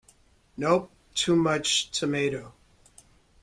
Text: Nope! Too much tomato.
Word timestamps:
Nope! 0.57 0.89
Too 1.13 1.35
much 1.35 1.91
tomato. 1.91 2.53